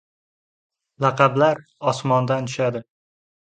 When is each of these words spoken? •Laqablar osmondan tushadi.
•Laqablar 1.05 1.61
osmondan 1.93 2.51
tushadi. 2.51 2.85